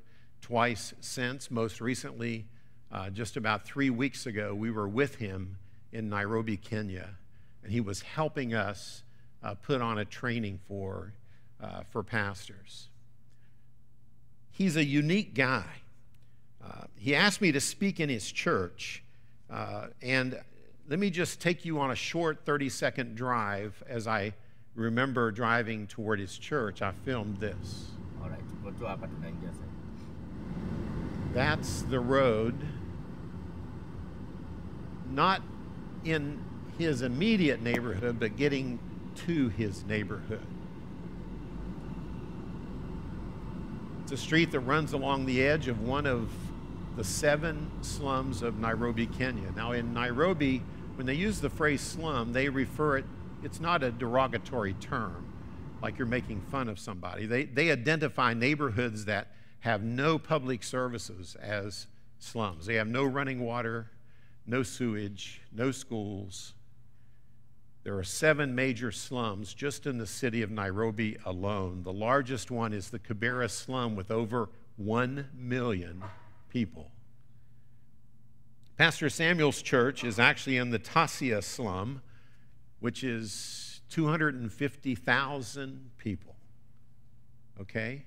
[0.42, 1.52] twice since.
[1.52, 2.48] Most recently,
[2.92, 5.60] uh, just about three weeks ago, we were with him
[5.92, 7.10] in Nairobi, Kenya,
[7.64, 9.04] and he was helping us
[9.44, 11.14] uh, put on a training for,
[11.62, 12.88] uh, for pastors.
[14.50, 15.84] He's a unique guy.
[16.60, 19.04] Uh, he asked me to speak in his church,
[19.52, 20.42] uh, and
[20.92, 24.34] let me just take you on a short 30 second drive as I
[24.76, 26.82] remember driving toward his church.
[26.82, 27.92] I filmed this.
[28.22, 29.64] All right, go to hapa tunaingia sasa.
[31.34, 32.56] That's the road,
[35.10, 35.42] not
[36.04, 36.44] in
[36.78, 38.78] his immediate neighborhood, but getting
[39.28, 40.46] to his neighborhood.
[44.04, 46.30] It's a street that runs along the edge of one of
[46.98, 49.54] the seven slums of Nairobi, Kenya.
[49.56, 50.62] Now, in Nairobi,
[50.96, 53.06] when they use the phrase slum, they refer it,
[53.44, 55.26] it's not a derogatory term,
[55.82, 57.26] like you're making fun of somebody.
[57.26, 59.28] They, they identify neighborhoods that
[59.62, 61.88] have no public services as
[62.20, 62.66] slums.
[62.66, 63.90] They have no running water,
[64.46, 66.54] no sewage, no schools.
[67.84, 71.82] There are seven major slums just in the city of Nairobi alone.
[71.84, 76.04] The largest one is the Kibera slum with over 1 million
[76.50, 76.92] people.
[78.82, 82.02] Pastor Samuel's church is actually in the Tassia slum,
[82.80, 86.36] which is 250,000 people.
[87.60, 88.06] Okay?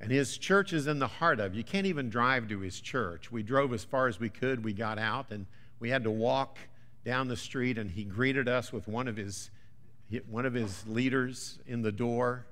[0.00, 1.54] And his church is in the heart of.
[1.54, 3.30] You can't even drive to his church.
[3.30, 4.64] We drove as far as we could.
[4.64, 5.46] We got out and
[5.78, 6.58] we had to walk
[7.04, 9.50] down the street and he greeted us with one of his
[10.28, 12.44] one of his leaders in the door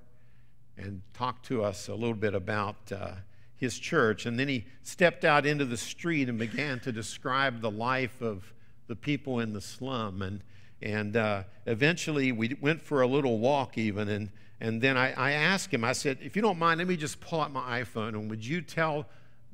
[0.76, 3.14] and talked to us a little bit about uh,
[3.64, 4.26] his church.
[4.26, 8.54] And then he stepped out into the street and began to describe the life of
[8.86, 10.22] the people in the slum.
[10.22, 10.42] And,
[10.80, 14.08] and uh, eventually we went for a little walk, even.
[14.08, 16.96] And, and then I, I asked him, I said, if you don't mind, let me
[16.96, 19.06] just pull out my iPhone and would you tell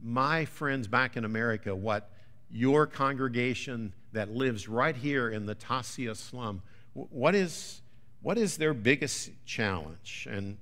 [0.02, 2.10] my friends back in America what
[2.50, 7.80] your congregation that lives right here in the Tassia slum, what is,
[8.22, 10.26] what is their biggest challenge?
[10.30, 10.58] And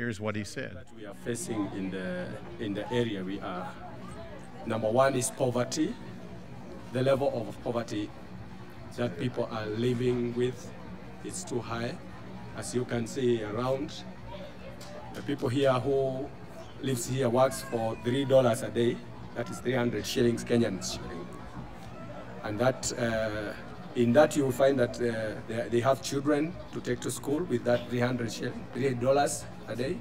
[0.00, 0.72] Here's what he said.
[0.76, 2.26] That we are facing in the,
[2.58, 3.70] in the area we are.
[4.64, 5.94] Number one is poverty,
[6.94, 8.08] the level of poverty
[8.96, 10.72] that people are living with
[11.22, 11.94] is too high.
[12.56, 13.92] As you can see around,
[15.12, 16.26] the people here who
[16.80, 18.96] lives here works for $3 a day,
[19.34, 21.26] that is 300 shillings, Kenyan shilling.
[22.42, 23.52] And that, uh,
[23.96, 27.64] in that you find that uh, they, they have children to take to school with
[27.64, 30.00] that 300 shillings, $3 Saturday.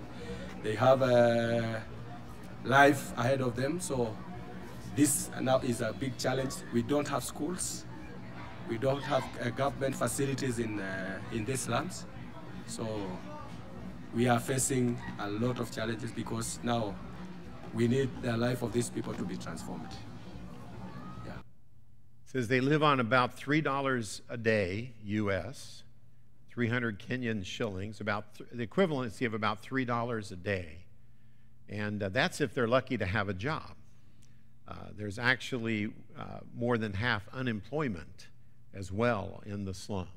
[0.64, 1.82] They have a
[2.64, 4.16] life ahead of them, so
[4.96, 6.56] this now is a big challenge.
[6.74, 7.86] We don't have schools.
[8.68, 12.06] We don't have uh, government facilities in, uh, in these lands,
[12.68, 12.86] So
[14.14, 16.94] we are facing a lot of challenges because now
[17.74, 19.92] we need the life of these people to be transformed.
[21.26, 21.34] Yeah.
[22.26, 25.84] Says they live on about $3 a day US
[26.50, 30.80] 300 Kenyan shillings, about th- the equivalency of about $3 a day.
[31.68, 33.76] And uh, that's if they're lucky to have a job.
[34.68, 38.28] Uh, there's actually uh, more than half unemployment
[38.74, 40.08] as well in the slum.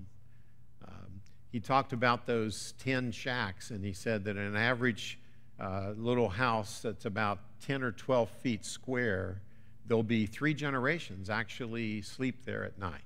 [0.87, 1.21] Um,
[1.51, 5.19] he talked about those 10 shacks, and he said that an average
[5.61, 9.41] uh, little house that's about 10 or 12 feet square,
[9.87, 13.01] there'll be three generations actually sleep there at night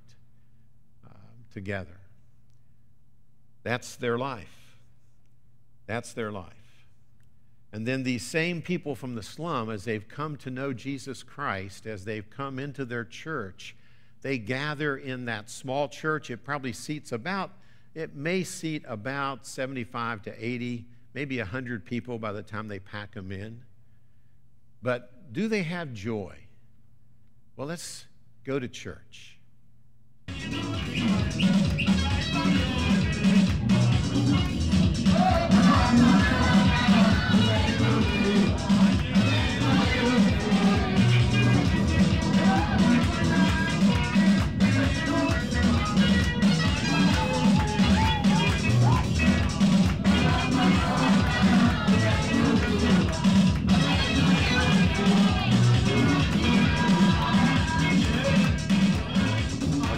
[1.07, 1.13] uh,
[1.53, 1.96] together.
[3.67, 4.79] That's their life.
[5.87, 6.87] That's their life.
[7.73, 11.85] And then these same people from the slum, as they've come to know Jesus Christ,
[11.85, 13.75] as they've come into their church,
[14.23, 16.31] they gather in that small church.
[16.31, 17.51] It probably seats about,
[17.93, 23.15] it may seat about 75 to 80, maybe 100 people by the time they pack
[23.15, 23.65] them in.
[24.81, 26.37] But do they have joy?
[27.57, 28.07] Well, let's
[28.45, 29.41] go to church.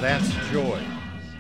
[0.01, 0.81] That's joy.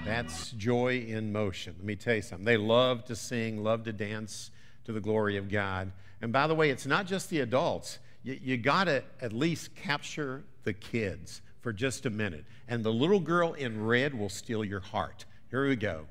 [0.04, 1.74] That's joy in motion.
[1.78, 2.44] Let me tell you something.
[2.44, 4.50] They love to sing, love to dance
[4.84, 5.92] to the glory of God.
[6.20, 7.98] And by the way, it's not just the adults.
[8.24, 12.44] You, you got to at least capture the kids for just a minute.
[12.66, 15.24] And the little girl in red will steal your heart.
[15.50, 16.06] Here we go.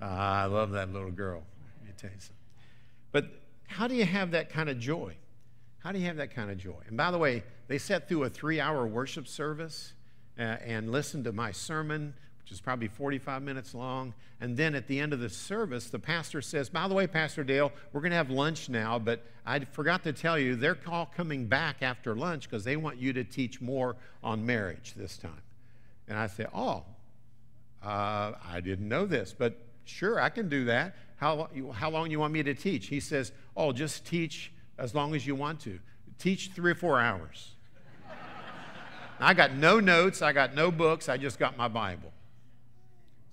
[0.00, 1.42] Ah, I love that little girl.
[1.80, 2.36] Let me tell you something.
[3.12, 3.26] But
[3.66, 5.14] how do you have that kind of joy?
[5.80, 6.80] How do you have that kind of joy?
[6.86, 9.94] And by the way, they sat through a three hour worship service
[10.38, 14.14] uh, and listened to my sermon, which is probably 45 minutes long.
[14.40, 17.44] And then at the end of the service, the pastor says, By the way, Pastor
[17.44, 21.06] Dale, we're going to have lunch now, but I forgot to tell you, they're all
[21.06, 25.42] coming back after lunch because they want you to teach more on marriage this time.
[26.08, 26.84] And I said, Oh,
[27.82, 29.58] uh, I didn't know this, but
[29.90, 30.96] sure, I can do that.
[31.16, 32.86] How, how long you want me to teach?
[32.86, 35.78] He says, Oh, just teach as long as you want to.
[36.18, 37.52] Teach three or four hours.
[39.20, 42.12] I got no notes, I got no books, I just got my Bible.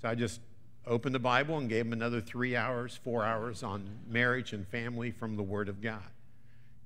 [0.02, 0.42] So I just
[0.86, 5.12] opened the Bible and gave him another three hours, four hours on marriage and family
[5.12, 6.04] from the Word of God.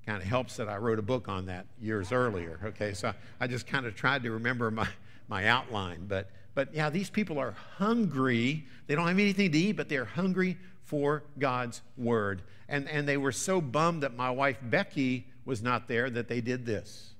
[0.05, 2.59] Kind of helps that I wrote a book on that years earlier.
[2.63, 4.87] Okay, so I just kind of tried to remember my,
[5.27, 6.05] my outline.
[6.07, 8.65] But, but yeah, these people are hungry.
[8.87, 12.41] They don't have anything to eat, but they're hungry for God's Word.
[12.67, 16.41] And, and they were so bummed that my wife Becky was not there that they
[16.41, 17.13] did this.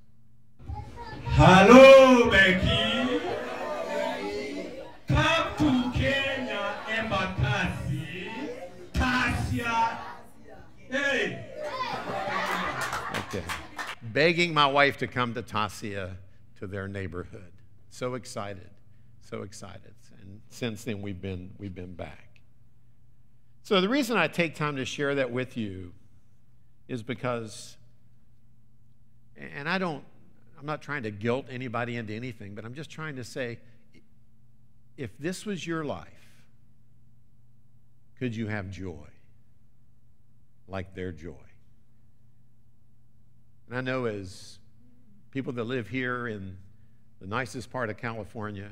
[1.26, 3.20] Hello, Becky.
[5.08, 8.28] Come to Kenya Embakasi.
[8.94, 9.98] Kasia.
[10.90, 11.46] Hey.
[13.28, 13.44] Okay.
[14.02, 16.16] Begging my wife to come to Tassia
[16.60, 17.52] to their neighborhood.
[17.90, 18.70] So excited.
[19.32, 19.94] So excited.
[20.20, 22.42] And since then we've been we've been back.
[23.64, 25.94] So the reason I take time to share that with you
[26.90, 27.78] is because
[29.38, 30.04] and I don't
[30.60, 33.60] I'm not trying to guilt anybody into anything, but I'm just trying to say
[34.98, 36.44] if this was your life,
[38.20, 39.08] could you have joy
[40.68, 41.48] like their joy?
[43.70, 44.60] And I know as
[45.32, 46.58] people that live here in
[47.22, 48.72] the nicest part of California,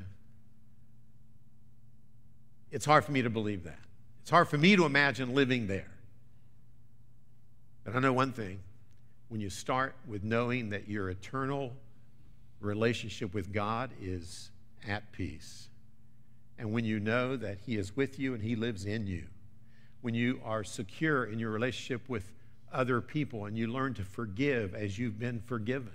[2.70, 3.78] it's hard for me to believe that.
[4.22, 5.90] It's hard for me to imagine living there.
[7.84, 8.60] But I know one thing
[9.28, 11.72] when you start with knowing that your eternal
[12.60, 14.50] relationship with God is
[14.86, 15.68] at peace,
[16.58, 19.24] and when you know that He is with you and He lives in you,
[20.02, 22.32] when you are secure in your relationship with
[22.72, 25.92] other people and you learn to forgive as you've been forgiven,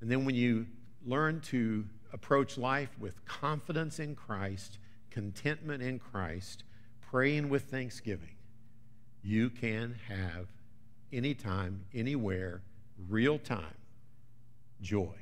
[0.00, 0.66] and then when you
[1.04, 4.78] learn to approach life with confidence in Christ,
[5.10, 6.64] contentment in Christ,
[7.10, 8.36] praying with thanksgiving,
[9.22, 10.46] you can have
[11.12, 12.62] anytime, anywhere,
[13.08, 13.74] real time
[14.80, 15.16] joy,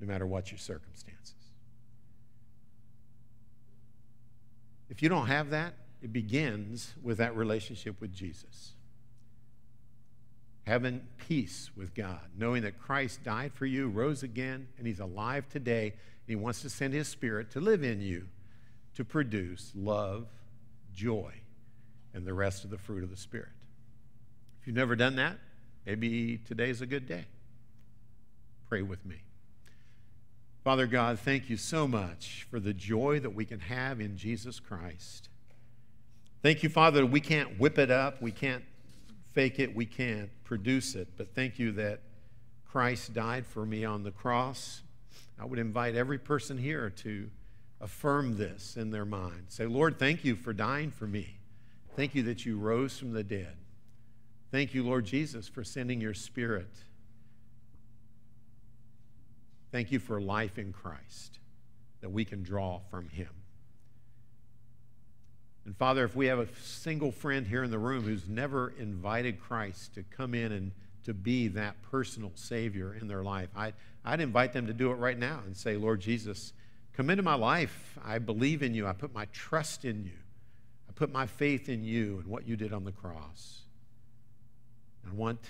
[0.00, 1.34] no matter what your circumstances.
[4.88, 8.72] If you don't have that, it begins with that relationship with Jesus.
[10.66, 15.48] Having peace with God, knowing that Christ died for you, rose again, and He's alive
[15.48, 15.94] today,
[16.28, 18.26] He wants to send His Spirit to live in you
[18.94, 20.26] to produce love,
[20.94, 21.32] joy,
[22.12, 23.48] and the rest of the fruit of the Spirit.
[24.60, 25.38] If you've never done that,
[25.86, 27.24] maybe today's a good day.
[28.68, 29.22] Pray with me.
[30.64, 34.60] Father God, thank you so much for the joy that we can have in Jesus
[34.60, 35.30] Christ.
[36.42, 38.64] Thank you, Father, we can't whip it up, we can't
[39.32, 42.00] fake it, we can't produce it, but thank you that
[42.66, 44.82] Christ died for me on the cross.
[45.38, 47.30] I would invite every person here to
[47.80, 49.44] affirm this in their mind.
[49.48, 51.38] Say, Lord, thank you for dying for me.
[51.96, 53.56] Thank you that you rose from the dead.
[54.50, 56.70] Thank you, Lord Jesus, for sending your Spirit.
[59.70, 61.38] Thank you for life in Christ
[62.00, 63.28] that we can draw from Him.
[65.66, 69.38] And Father, if we have a single friend here in the room who's never invited
[69.38, 70.72] Christ to come in and
[71.08, 73.72] to be that personal Savior in their life, I'd,
[74.04, 76.52] I'd invite them to do it right now and say, Lord Jesus,
[76.92, 77.98] come into my life.
[78.04, 78.86] I believe in you.
[78.86, 80.18] I put my trust in you.
[80.86, 83.62] I put my faith in you and what you did on the cross.
[85.10, 85.40] I want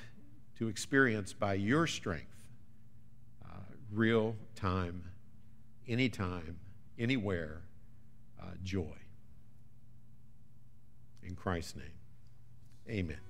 [0.58, 2.46] to experience by your strength
[3.44, 3.58] uh,
[3.92, 5.02] real time,
[5.88, 6.56] anytime,
[7.00, 7.62] anywhere
[8.40, 8.96] uh, joy.
[11.24, 11.98] In Christ's name,
[12.88, 13.27] amen.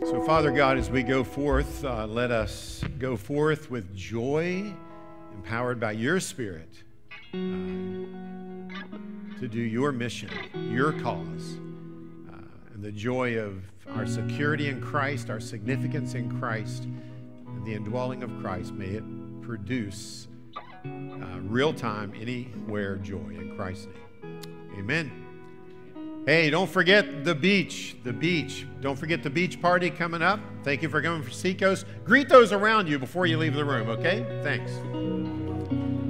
[0.00, 4.72] So, Father God, as we go forth, uh, let us go forth with joy,
[5.34, 6.68] empowered by your Spirit,
[7.34, 7.38] uh,
[9.40, 10.30] to do your mission,
[10.70, 11.58] your cause,
[12.30, 12.36] uh,
[12.74, 13.62] and the joy of
[13.94, 18.72] our security in Christ, our significance in Christ, and the indwelling of Christ.
[18.74, 19.04] May it
[19.42, 20.28] produce
[20.84, 24.40] uh, real time, anywhere joy in Christ's name.
[24.78, 25.25] Amen.
[26.26, 27.96] Hey, don't forget the beach.
[28.02, 28.66] The beach.
[28.80, 30.40] Don't forget the beach party coming up.
[30.64, 31.86] Thank you for coming for Seacoast.
[32.04, 34.26] Greet those around you before you leave the room, okay?
[34.42, 34.72] Thanks.